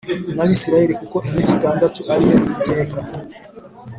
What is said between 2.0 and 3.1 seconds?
ari yo uwiteka